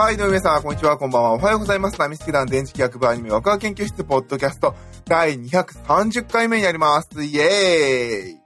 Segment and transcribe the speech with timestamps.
[0.00, 1.32] はい、どうも皆さん、こんにちは、こんばんは。
[1.34, 2.00] おはようございます。
[2.00, 7.22] ナミスケ団電磁気学部アニメワクワク研究室ポッドキャスト第230回目になります。
[7.22, 8.38] イエーイ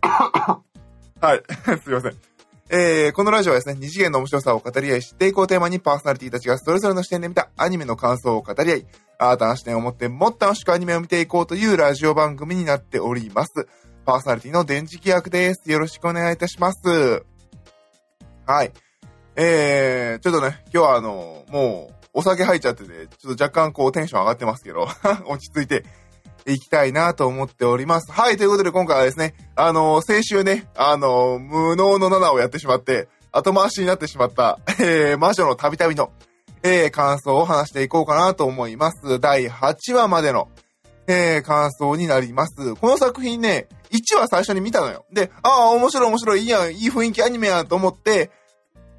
[1.20, 1.42] はい、
[1.84, 2.16] すいません。
[2.70, 8.86] えー、このラジオはですね、二次元の面白さを語り合い、知っていこうテーマにパーソナリティたちがそれぞれの視点で見たアニメの感想を語り合い、
[9.18, 13.68] 新たな視点を持ってもっと楽しくアニメを見ていこうというラジオ番組になっております。
[14.06, 15.70] パーソナリティの電磁気学です。
[15.70, 17.22] よろしくお願いいたします。
[18.46, 18.72] はい。
[19.36, 24.86] えー、ちょっとね、今日はあの、もう、お酒入っちゃってて、ちょっと若干こうテンション上がってますけど、
[25.26, 25.84] 落ち着いて
[26.46, 28.12] いきたいなと思っております。
[28.12, 36.12] はい、ということで今回はですね、あの、先週ね、あの、無能の7をやってしまって、後回しになってしまった、えー、魔女のたびたびの、
[36.62, 39.18] えー、感想を話していこうかなと思います。
[39.18, 40.48] 第8話までの、
[41.08, 42.76] えー、感想になります。
[42.76, 45.04] この作品ね、1話最初に見たのよ。
[45.12, 48.30] で、ああ、面白い面白い、いいやん、いい雰囲気アニメやんと思って、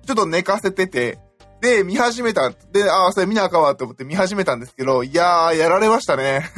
[0.06, 1.20] ちょっと寝かせてて、
[1.62, 2.52] で、見始めた。
[2.52, 6.52] で、ああ、それ見なあかんわって思って見始めたんですけど、いやー、やられましたね。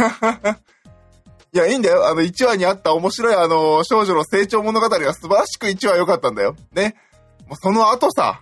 [1.54, 2.08] いや、いいんだよ。
[2.08, 6.56] あの、1話にあった面白いあの、少女の成長物語が素晴らしく1話良かったんだよ。
[6.74, 6.96] ね。
[7.48, 8.42] もうその後さ、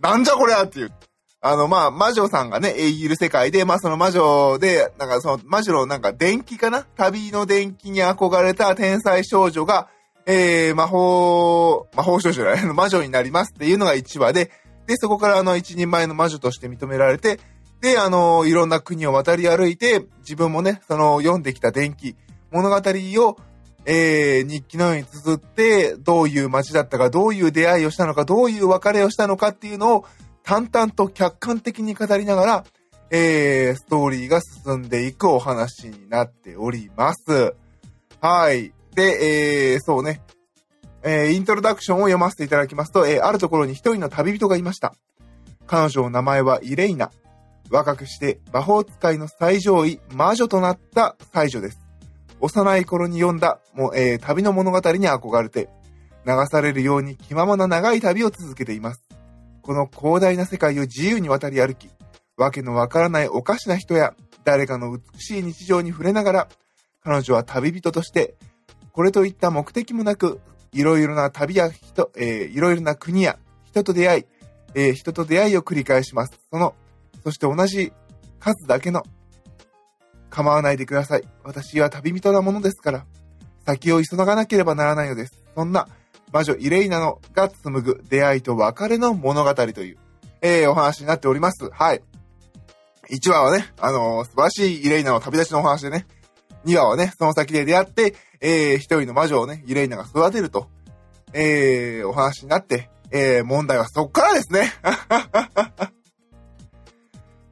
[0.00, 0.92] なんじゃこりゃっていう。
[1.40, 6.82] あの、まあ、魔女さんがね、いる世界で、まあ、その魔女で、なんかその魔女のなんか電気かな？
[6.96, 9.88] 旅の電気に憧れた天才少女が、
[10.26, 14.50] えー、魔法、魔法少女じゃない、魔女になりますっていうのが1話で、
[14.86, 17.38] で、そこからあの、一人前の魔女として認められて、
[17.80, 22.16] で、あの、いろんな国を渡り歩いて、自分もね、その、読んできた電気、
[22.50, 23.36] 物語を、
[23.84, 30.04] えー、日記のように綴って、どういう街だったか、どういう出会いをしたのか、どういう別れをしたのかっていうのを、
[30.42, 32.64] 淡々と客観的に語りながら、
[33.10, 37.54] えー、ストーリーが進んでいくお話になっております。
[38.20, 38.72] はい。
[38.96, 40.22] で、えー、そうね。
[41.02, 44.94] えー、イントロダクションを読ませていただきますと、えー、あるところに一人の旅人がいました。
[45.66, 47.12] 彼女の名前はイレイナ。
[47.70, 51.80] 若くして魔法使いの最上位、魔女となった才女です。
[52.40, 55.68] 幼い頃に読んだ、もう、えー、旅の物語に憧れて、
[56.26, 59.02] 流されるように気ままな長い旅を続けています。
[59.62, 61.90] この広大な世界を自由に渡り歩き、
[62.36, 64.14] わけのわからないおかしな人や、
[64.44, 66.48] 誰かの美しい日常に触れながら、
[67.02, 68.36] 彼女は旅人として、
[68.96, 70.40] これといった目的もなく、
[70.72, 74.24] いろいろな旅や人、えー、いろいろな国や人と出会い、
[74.74, 76.40] えー、人と出会いを繰り返します。
[76.50, 76.74] その、
[77.22, 77.92] そして同じ
[78.40, 79.02] 数だけの、
[80.30, 81.24] 構わないでください。
[81.44, 83.04] 私は旅人なものですから、
[83.66, 85.44] 先を急がなければならないのです。
[85.54, 85.88] そんな、
[86.32, 89.98] 魔女イレイナのが紡ぐ出会いと別れの物語という、
[90.40, 91.68] えー、お話になっております。
[91.70, 92.02] はい。
[93.10, 96.06] 1話はね、あのー、素晴らしいイレイナの旅立ちのお話でね、
[96.66, 100.68] 2話はね、その先で出会って、えー、一人の魔女をね、イレイナが育てると、
[101.32, 104.72] えー、お話になって、えー、問題はそっからですね。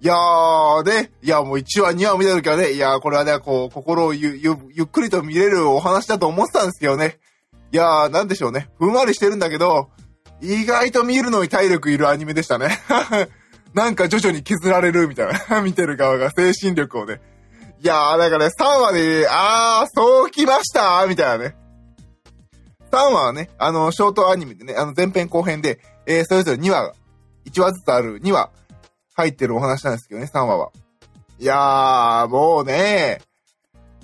[0.01, 7.19] いやー、で、いや、もう1話、2話を見たときはね、いやー、これはね、こう、心をゆ、ゆ、ゆっくりと見れるお話だと思ってたんですけどね。
[7.73, 8.69] いやー、なんでしょうね。
[8.79, 9.89] ふんわりしてるんだけど、
[10.43, 12.79] 意外と見るのに体力いるアニメでしたね。
[13.73, 15.61] なんか徐々に削られるみたいな。
[15.65, 17.21] 見てる側が精神力をね。
[17.85, 21.55] いやー、だかね、3話で、あー、そうきましたみたいなね。
[22.91, 26.95] 3話はね、あの、ショートアニメでね、あの、前編後編で、えー、それぞれ2話、
[27.45, 28.49] 1話ずつある2話、
[29.15, 30.71] 入ってるお話なんですけどね、3話は。
[31.39, 33.21] いやー、もうね、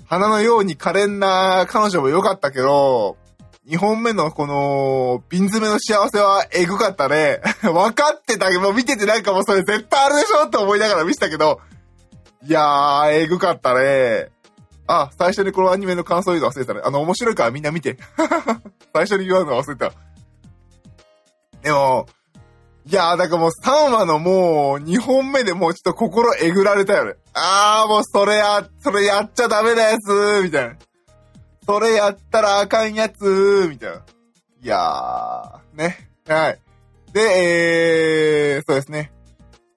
[0.05, 3.17] 花のように可憐な彼女も良かったけど、
[3.67, 7.41] 2本目のこの、瓶詰めの幸せはエグかったね。
[7.63, 11.59] 分かってたけど、見ててなんかもうそれ絶対あるでしょって思いながら見てたけど、
[12.43, 14.29] いやー、エグかったね。
[14.87, 16.81] あ、最初にこのアニメの感想言うの忘れたね。
[16.83, 17.97] あの、面白いからみんな見て。
[18.93, 19.91] 最初に言うの忘れた。
[21.61, 22.07] でも、
[22.87, 27.13] いやー、だからもう3話のもう2本目でもうちょっと心えぐられたよね。
[27.33, 30.75] あー、もうそれや、それやっちゃダメなやつみたいな。
[31.65, 33.95] それやったらあかんやつーみたいな。
[34.63, 36.09] いやー、ね。
[36.27, 36.59] はい。
[37.13, 39.11] で、えー、そうですね。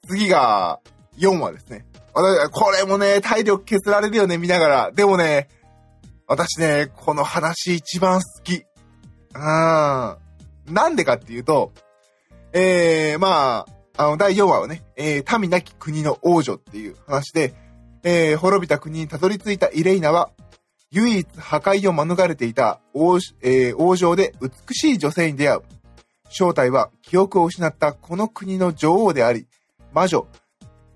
[0.09, 0.81] 次が
[1.19, 1.85] 4話ですね。
[2.15, 4.93] これもね、体力削られるよね、見ながら。
[4.93, 5.49] でもね、
[6.29, 8.65] 私ね、この話一番好き。
[9.35, 10.73] うん。
[10.73, 11.73] なんでかっていうと、
[12.53, 13.67] えー、ま
[13.97, 17.53] あ、あの、第4話はね、えー、民なき国の王女っていう話で、
[18.05, 20.31] えー、滅びた国にたどり着いたイレイナは、
[20.93, 25.63] 唯一破壊を免れていた王,、えー、王城で美しい女性に出会う。
[26.29, 29.49] 正体は記憶を失ったこの国の女王であり、
[29.93, 30.29] 魔女、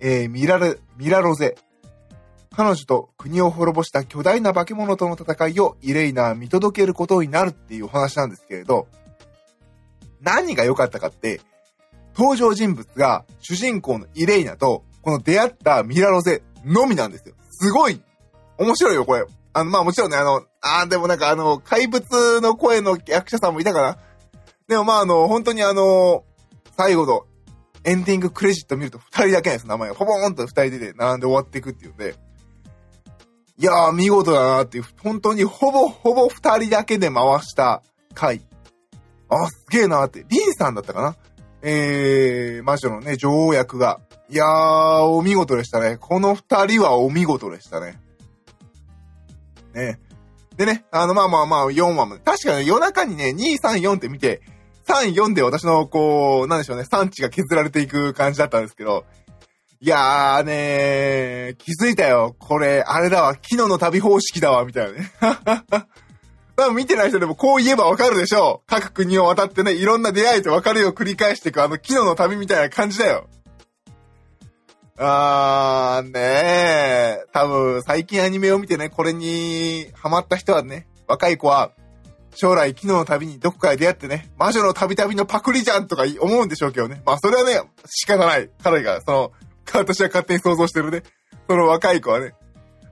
[0.01, 1.57] えー、ミラル、ミラロゼ。
[2.55, 8.89] 彼女と国を滅ぼした巨大な化け物との戦いをイレイナは見届けることになるっていうお話なんですけれど、
[10.21, 11.41] 何が良かったかって、
[12.17, 17.35] 登場人物が主人公のイレイナと、この出会ったミラロゼのみなんですよ。
[17.51, 18.03] すごい
[18.59, 19.25] 面白いよ、これ。
[19.53, 23.99] あの、まあもちろんね、あの、あでもなんかあの、怪物の声の役者さんもいたかな。
[24.67, 26.25] でもまああの、本当にあの、
[26.77, 27.25] 最後の
[27.85, 29.95] エンディングクレジット見ると二人だけなんです、名前が。
[29.95, 32.17] ポポーンと二人で並んで終わっていくっていうんで。
[33.59, 37.83] いやー、見事だなーっていう、本当にほぼほぼ二人だけで回した
[38.15, 38.43] 回。
[39.29, 40.25] あ、すげえなーって。
[40.29, 41.17] リンさんだったかな？
[41.63, 44.01] えー、魔女のね、女王役が。
[44.31, 45.97] いやー、お見事でしたね。
[45.97, 48.01] この二人はお見事でしたね。
[49.75, 49.99] ね。
[50.57, 54.43] でね、あの、まあまあまあ、4話も、確かに夜中にね、2、3、4って見て、
[54.89, 59.05] 3、4で私の、こう、なんでしょうね、産地が削られていく感じだったんですけど、
[59.81, 62.35] いやーねー、気づいたよ。
[62.39, 65.13] これ、あれだわ、昨日の旅方式だわ、みたいなね。
[66.57, 68.67] 多分見てない人でもこう言えばわかるでしょう。
[68.67, 73.29] 各国を渡ってね、いろんな出会いと別れを繰り返していく、あの、昨日の旅みたいな感じだよ。
[74.99, 77.25] あー、ねえ。
[77.33, 81.71] 多分、最近アニメを見てね、これにハマった人はね、若い子は、
[82.35, 87.03] 将来昨日の旅にどこかで出会ってね、魔女の旅旅のパクリじゃんとか思うんでしょうけどね。
[87.05, 88.51] まあ、それはね、仕方ない。
[88.63, 89.33] 彼が、その、
[89.73, 91.03] 私は勝手に想像してるね。
[91.49, 92.35] その若い子はね、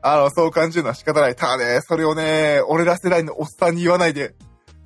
[0.03, 1.35] あの、そう感じるのは仕方ない。
[1.35, 4.35] ただね、それをね、俺ら世代のおっさんに言わないで。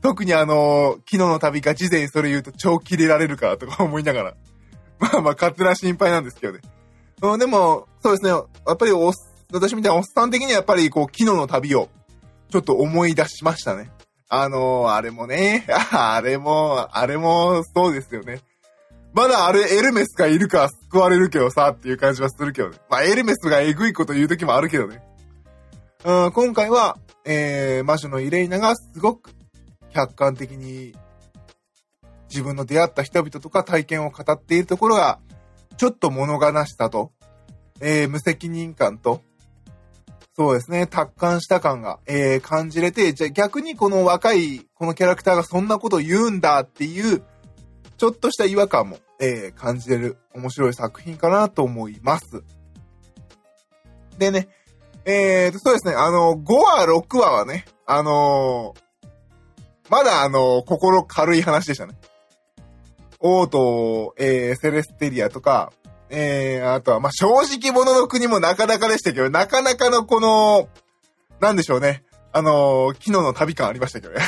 [0.03, 4.35] 特にあの、昨日の旅が事前にそれ言うと超キレられるからとか思いながら。
[4.99, 6.61] まあまあ、勝手な心配なんですけどね。
[7.23, 8.31] うん、でも、そうですね。
[8.31, 8.39] や
[8.73, 9.13] っぱりお、
[9.53, 11.89] 私みたいなおっさん的にはやっぱりこう、昨日の旅を、
[12.51, 13.91] ちょっと思い出しましたね。
[14.33, 18.41] あのー、あれもね、 あれも、あれも、そうですよね。
[19.13, 22.79] まだあれ、エルメスがいるから救われるけどさ、っていう感じはするけどね。
[22.89, 25.03] まあ、エルメスがエグいこと言う時もあるけどね。
[26.05, 29.33] うん、今回は、えー、魔女のイレイナがすごく
[29.93, 30.95] 客観的に
[32.29, 35.19] 自分の出会った人々とか体験を語っているところが、
[35.77, 37.11] ちょっと物悲しさと、
[37.81, 39.23] えー、無責任感と、
[40.37, 47.23] そうですね、達観した感が、えー、感じれて、じゃあ逆にこの若い、このキャラクターがそんなこと言うんだっていう、
[47.99, 52.43] ちょっとした違和感も、えー、感じれる面白い作品かなと思います。
[54.19, 54.49] でね、
[55.05, 59.11] えーと、そうですね、あの、5話、6話はね、あのー、
[59.91, 61.95] まだあのー、心軽い話でしたね。
[63.19, 65.73] オート、えー、セレステリアとか、
[66.11, 70.69] えー、あとは、まあ、正直者の国もなかなかでしたけど、なかなかのこの、
[71.41, 72.03] なんでしょうね。
[72.33, 74.21] あのー、昨日の旅感ありましたけどね。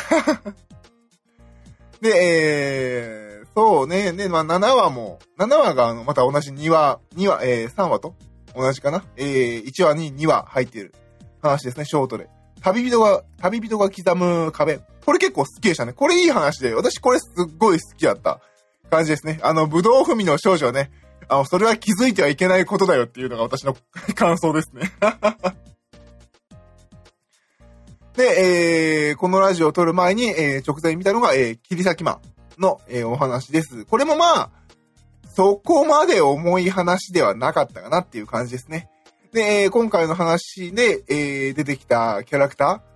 [2.00, 8.14] で、えー、そうね、ね、まあ、7話も、7話が、あの、また同じ2話、2話、えー、3話と
[8.56, 10.94] 同じかなえー、1話に2話入っている
[11.42, 12.28] 話ですね、ショートで。
[12.60, 14.80] 旅人が、旅人が刻む壁。
[15.04, 15.92] これ結構好きでしたね。
[15.92, 18.40] これいい話で、私これすっごい好きだった
[18.90, 19.40] 感じですね。
[19.42, 20.90] あの、武道踏みの少女ね、
[21.28, 23.76] あ、それは気づいてはいけないことだよっていうのが私の
[24.14, 24.92] 感想ですね。
[28.14, 32.20] で、えー、このラジオを撮る前に、えー、直前に見たのが、えー、切り裂きマン
[32.60, 33.84] の、えー、お話です。
[33.86, 34.50] これもまあ、
[35.34, 38.90] そこまで重い話ではなかったかなっていう感じですね。
[39.32, 42.92] で、えー、今回の話で、えー、出てきたキャラクター。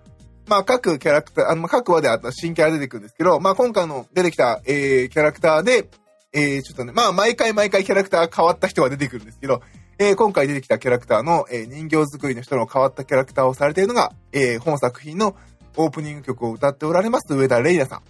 [0.47, 5.89] まあ、各キャラクター、あの、各話であった新キャラ出てくるんですけど、まあ、今回の出てきた、えー、キャラクターで、
[6.33, 9.61] えー、ちょっとね、まあ、毎回毎回キャラクター変わった人が出てくるんですけど、
[9.99, 15.35] えー、今回出てきたキャラクターの、えー、人形作りの人の変わったキャラクターをされているのが、えー、本作品の
[15.75, 18.01] オープニング曲を歌っておられます、上田レイナさん。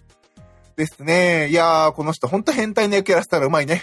[0.76, 1.48] ですね。
[1.50, 3.82] いやー、この人ほんと変態の役やらせたらうまいね。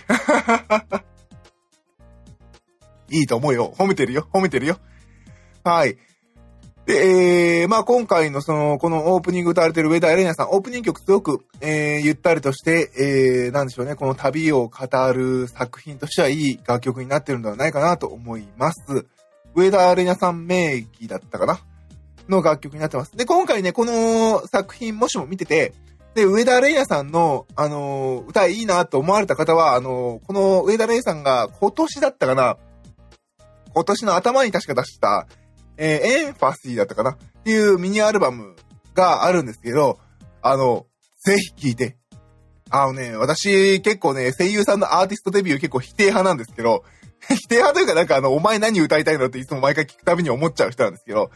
[3.11, 3.75] いいと思うよ。
[3.77, 4.29] 褒めてるよ。
[4.33, 4.79] 褒めてるよ。
[5.65, 5.99] はい。
[6.87, 19.07] で、えー、まあ今回のその、このオープニング歌われてる上田エレナさん、オープニング曲すごく、えー、ゆったりとして、えー、なんでしょうね、この旅を語る作品としてはいい楽曲になってるのではないかなと思います。
[19.55, 21.59] 上田エレナさん名義だったかな？
[22.29, 23.17] の楽曲になってます。
[23.17, 25.73] で、今回ね、この作品もしも見てて、
[26.15, 32.57] で、上田玲奈さんの、あのー、歌いいなと思われた方は、あのー、この上田玲奈さんが今年だったかな？
[33.75, 35.27] 今年の頭に確か出した、
[35.77, 37.11] えー、エンファシーだったかな？
[37.11, 38.57] っていうミニアルバム
[38.95, 39.99] があるんですけど、
[40.43, 40.87] あの、
[41.25, 41.97] ぜひ聴いて。
[42.71, 46.85] あのね、私結構ね、声優さんのアーティストデビュー結構否定派なんですけど、
[47.29, 49.27] 否定派というかなんかあの、お前何歌いたいの？
[49.27, 51.31] っていつも毎回聞くたびに思っちゃう人なんですけど、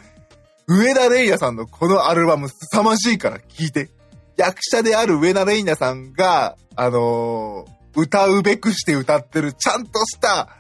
[0.67, 3.91] 上田玲也さんのこのアルバム凄まじいから聴いて。
[4.37, 10.58] 役者である上田玲奈さんが、あのー、歌うべくして歌ってる、ちゃんとした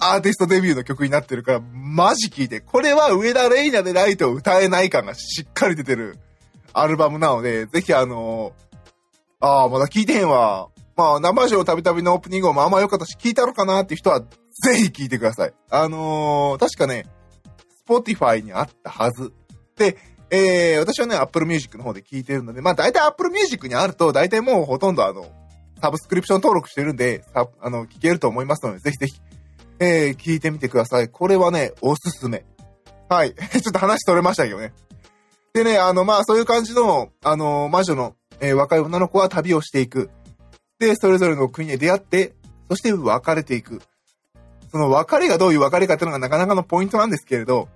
[0.00, 2.60] アーティストデビューの曲になってるから、マジ聞いて。
[2.60, 6.18] これは上田玲奈でないと歌えない感がしっかり出てる
[6.72, 10.68] アルバムなので、ぜひあのー、ああ、まだ聞いてへんわ。
[10.96, 14.26] まあ、生女たびたびのオープニングをまあまあ良かったし、聞いたのかなっていう人は、ぜ
[14.76, 15.52] ひ聞いてください。
[15.70, 17.06] あのー、確かね、
[17.86, 19.32] Spotify にあったはず。
[19.76, 19.96] で、
[20.30, 25.26] えー、私はね、Apple Music の方で聞いてるので、まあ大体 Apple Music にあると、大体もうほとんどあの、
[25.82, 29.20] サブスクリプション登録してるんで、あの、聞けると思いますので、ぜひぜひ、
[29.80, 31.08] えー、聞いてみてください。
[31.08, 32.44] これはね、おすすめ。
[33.08, 33.34] はい。
[33.50, 34.74] ちょっと話取れましたけどね。
[35.54, 40.10] でね、あの、まあ、そういう感じの、あの、魔女の、えー、若い女の子は旅をしていく。
[40.78, 42.34] で、それぞれの国で出会って、
[42.68, 43.80] そして別れていく。
[44.70, 47.68] その別れがどういう別れかっていうのがなかなかのポイントなんですけれど、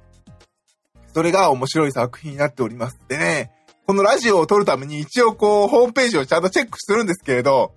[1.13, 2.99] それが面白い作品になっております。
[3.09, 3.51] でね、
[3.87, 7.73] このラジオを撮るために一応こう、ホームページをちゃんとチェックするんですけれど、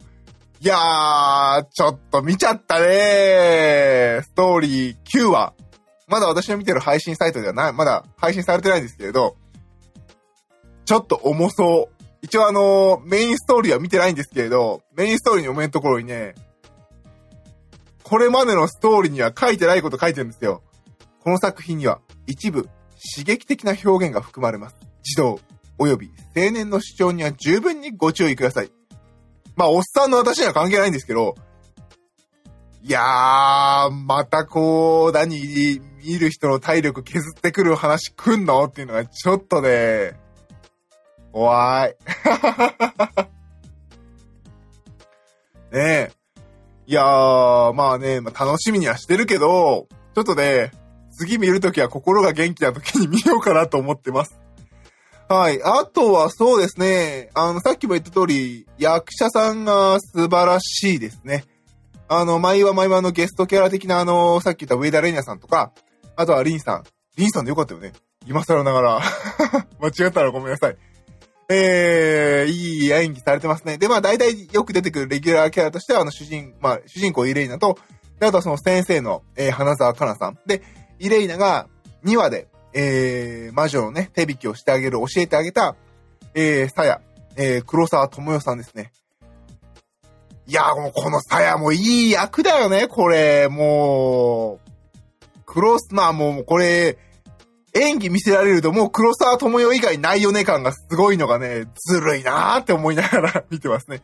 [0.59, 4.21] いやー、ちょっと見ちゃったね。
[4.23, 5.53] ストーリー9話。
[6.07, 9.35] まだ私の見てる配信サイトではない、まだ配信されてないんですけれど、
[10.85, 12.03] ちょっと重そう。
[12.23, 16.33] 一応あの、メインストーリーは見てないんですけれど、メインストーリーのお面のところにね、
[18.03, 20.63] これまでのストーリーには書いてないこと書いてるんですよ。
[21.19, 22.63] この作品には一部
[23.15, 24.77] 刺激的な表現が含まれます。
[25.03, 25.39] 児童
[25.77, 28.71] 及び青年の主張には十分にご注意ください。
[29.57, 31.35] まあ、おっさんの私には関係ないんですけど、
[32.83, 35.81] いやー、またこう、何、見
[36.19, 40.13] る人の体力削ってくる話くんのっていうのがちょっとね、
[41.33, 41.97] 怖い。
[45.73, 46.11] ねえ。
[46.85, 50.71] いやー、まあね、まあ、楽しみにはしてるけど、ちょっとね、
[51.11, 54.36] 次見るときは心が元気なときに見ようかなと思ってます。
[55.29, 55.61] はい。
[55.61, 57.29] あとはそうですね。
[57.33, 61.43] あの、さっきも言った通り、役者さんが素晴らしいですね。
[62.07, 65.73] あの、毎話毎話のゲストキャラ的なあの、さっき言った上田レイナさんとか、
[66.15, 66.83] あとはリンさん。
[67.17, 67.91] リンさんでよかったよね。
[68.25, 69.01] 今更ながら。
[69.81, 70.77] 間違ったらごめんなさい。
[71.49, 73.77] えー、いい演技されてますね。
[73.77, 77.77] で、まあ大体よく出てくるレギュラーキャラとしては、あの主人、まあ主人公イレイナと、
[78.19, 80.39] で、あとはその先生の、えー、花沢香菜さん。
[80.45, 80.61] で、
[80.99, 81.67] イレイナが
[82.05, 82.47] 2話で、
[82.79, 85.75] えー、魔女のね、手引きをしてあげる、教えてあげた、
[86.35, 87.01] えー、さや、
[87.35, 88.91] えー、黒沢智代さんですね。
[90.45, 93.47] いやもうこのさやもいい役だよね、これ。
[93.49, 94.69] もう、
[95.47, 96.99] 黒、まあもうこれ、
[97.73, 104.03] 演技見せられるともう黒沢智代以外ないよね感がすごいのがね、ずるいなーって思いながら 見てますね。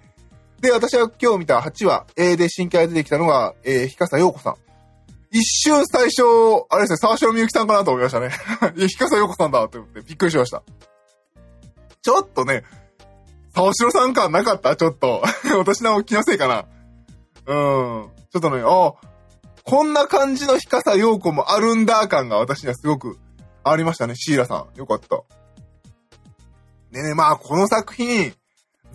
[0.62, 4.56] で、私は今日見た8話、えー、で新キャラ出てきたのが、えー、ひかさようこさん。
[5.34, 6.24] 一瞬最初、
[6.70, 8.30] あれですね、沢城みゆきさんかなと思いましたね。
[8.78, 10.62] いや、ひかさよこさんだと思ってびっくりしました。
[12.04, 12.64] ちょっとね、
[13.56, 14.76] 沢城さん感なかった？
[14.76, 15.24] ちょっと。
[15.58, 16.66] 私の気のせいかな。
[17.48, 18.10] うん。
[18.32, 18.94] ちょっとね、あ、
[19.64, 23.18] こんな感じのひかさようこもあるんだ感が私にはすごく
[23.64, 24.16] ありましたね。
[24.16, 24.78] シーラさん。
[24.78, 25.22] よかった。
[26.92, 28.34] でね、まあ、この作品、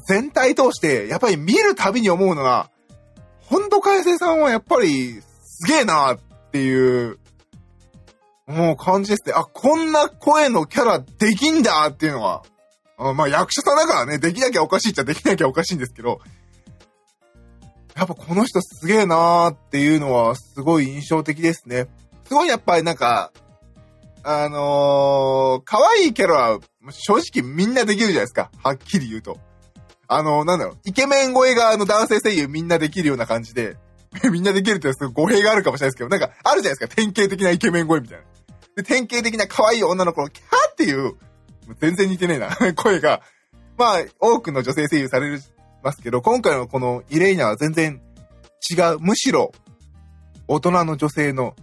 [0.06, 2.70] 全体通して、やっぱり見るたびに思うのが、
[3.46, 7.18] 本土海星さんはやっぱり、すげえなっっていう、
[8.46, 9.34] もう感じですね。
[9.36, 12.42] あ、こんな声のキャラできんだっていうのは、
[12.96, 16.20] あまあ役者さんだからね、できなきゃおかしいっちゃできなきゃおかしいんですけど、
[17.94, 21.88] やっぱこの人すげえなーっていうのはすごい印象的ですね。
[22.24, 23.32] すごいやっぱりなんか、
[24.22, 28.50] あのー、可愛いキャラは正直みんなできるじゃないですか。
[28.62, 29.38] はっきり言うと。
[30.06, 33.76] あのー、なんだろう、イケメン声があの男性声優みんなできるような感じで、
[34.30, 36.94] みんなできるってすごい語弊があるかもしれないですけど、なんかあるじゃないですか。
[36.94, 38.24] 典型的なイケメン声みたいな。
[38.76, 41.14] で、典型的な可愛い女の子のキャーっていう、
[41.80, 43.22] 全然似てねえな、 声が、
[43.76, 45.40] まあ、多くの女性声優される
[45.82, 48.00] ますけど、今回のこのイレイナは全然
[48.70, 48.98] 違う。
[49.00, 49.52] むしろ、
[50.46, 51.54] 大人の女性の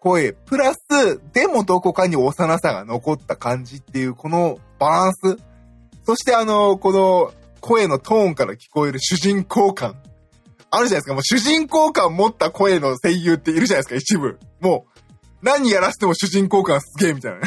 [0.00, 5.38] 声、プラス、でもどこかに幼さが残った感じっていう、このバランス。
[6.04, 9.96] そしてあの、この声のトーンから聞こえる主人公感。
[10.74, 11.12] あるじゃないですか。
[11.12, 14.38] もう主人公感持った声の声優っているじゃないですか、一部。
[14.60, 15.00] もう、
[15.42, 17.40] 何やらせても主人公感すげえみたいな。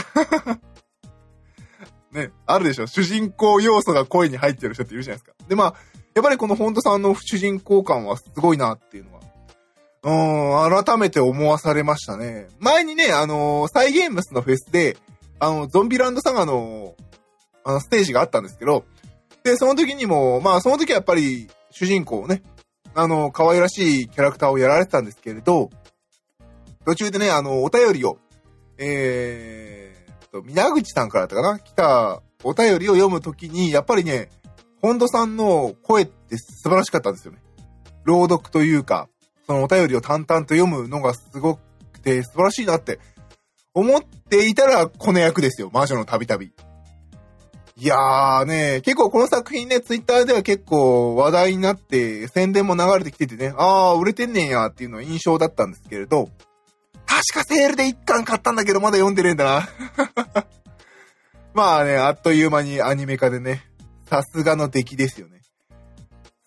[2.22, 2.86] ね、あるでしょ。
[2.86, 5.36] 主人公要素が声に入ってる人っているじゃないですか。
[5.50, 5.74] で、まあ、
[6.14, 12.48] やっぱりこの本トさんの主人公感はすごいなっていうのは、うん、改めて思わされましたね。
[12.60, 14.98] 前にね、あのー、サイゲームスのフェスで、
[15.40, 16.94] あの、ゾンビランドサガの、
[17.64, 18.86] あの、ステージがあったんですけど、
[19.44, 22.44] で、その時にも、まあ、その時はやっぱり、主人公をね、
[22.96, 25.70] あの、可愛らしいキャラクターをやられてたんですけれど、
[26.86, 28.18] 途中でね、あの、お便りを、
[28.78, 31.60] えーと、皆口さんからだったかな？
[31.60, 34.30] 来たお便りを読むときに、やっぱりね、
[34.82, 37.40] 本土さんの声って素晴らしかったんですよね。
[38.04, 39.10] 朗読というか、
[39.48, 41.56] そのお便りを淡々と読むのがすご
[41.92, 43.00] くて素晴らしいなって
[43.74, 45.70] 思っていたら、この役ですよ。
[45.74, 46.54] 魔女のたびたび。
[47.78, 56.30] いやーね、結構この作品ね、ツイッターでは結構話題になって、宣伝も流れてきててね、あー、売れてんねんやっていうのは印象だったんですけれど、
[57.06, 59.70] 確かセールで1巻買ったんだけど、まだ読んでねえんだな。
[61.54, 63.66] まあね、あっという間にアニメ化でね、
[64.10, 65.42] さすがの出来ですよね。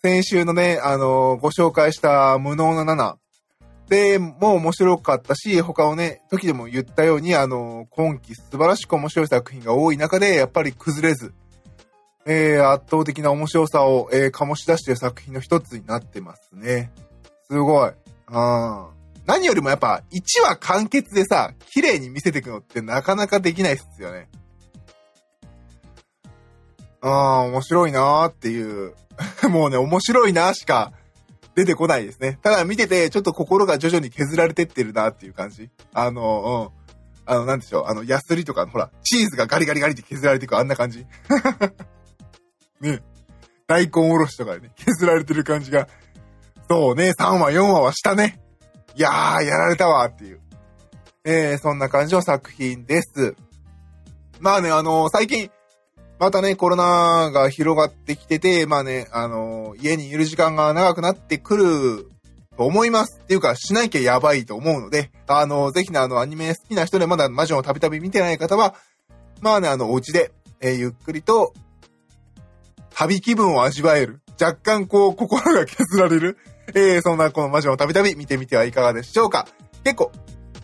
[0.01, 3.17] 先週のね、あのー、ご紹介した無能な7。
[3.89, 11.33] で、もう面白かったし、他をね、時でも言ったように、あの、今季素晴らしく面白い作品が多い中で、やっぱり崩れず、
[12.27, 16.91] えー、圧倒的な面白さを、えー、醸し出している作品の一つになってますね。
[17.49, 17.91] すごい。
[18.27, 18.89] あ
[19.25, 24.29] 何よりもやっぱ、1話完結でさ、綺麗に見せていくのってなかなかできないっすよね。
[27.01, 28.93] ああ、面白いなーっていう。
[29.49, 30.93] もうね、面白いなーしか
[31.59, 32.39] 出てこないですね。
[32.41, 35.69] ただ見てて、ちょっと心が徐々に削られてってるなっていう感じ。
[35.93, 37.31] あの、うん。
[37.31, 37.85] あの、なんでしょう。
[37.87, 41.05] あの、ヤスリとかの、ほら、チーズがガリガリガリって削られていく、あんな感じ。
[42.79, 43.01] ね。
[43.67, 45.89] 大根おろしとかでね、削られてる感じが。
[46.69, 48.39] そうね、3話、4話はしたね。
[48.95, 50.39] いやー、やられたわっていう。
[51.25, 53.35] えー、そんな感じの作品です。
[54.39, 55.51] まあね、あのー、最近、
[56.19, 62.11] またね、コロナが広がってきてて、まあね、あの、家にいる時間が長くなってくる
[62.57, 63.21] と思います。
[63.23, 68.75] っていうか、しなきゃやばいと思うので、あの、ぜひね、あの、アニメ好きな人でまだ魔女をたびたび見てない方は、
[69.39, 71.53] まあね、あの、お家で、えー、ゆっくりと、
[72.93, 74.19] 旅気分を味わえる。
[74.41, 76.37] 若干こう、心が削られる。
[76.75, 79.47] えー、そんなこの魔女をたびたび見てみてはいかがでしょうか。
[79.85, 80.11] 結構、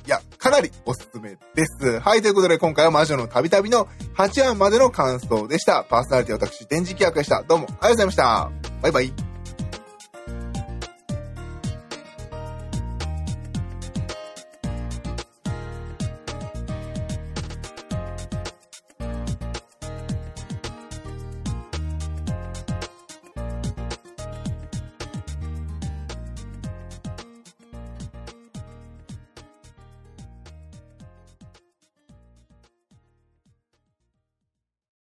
[0.05, 1.99] いや、かなりおすすめです。
[1.99, 5.83] はい、ということで今回は魔女のたびたびの8話までの感想でした。
[5.83, 7.43] パーソナリティ私、電磁気役でした。
[7.43, 8.51] どうもありがとうございました。
[8.81, 9.34] バイバイ。